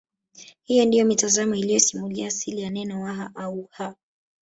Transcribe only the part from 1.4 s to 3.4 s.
iliyosimulia asili ya neno Waha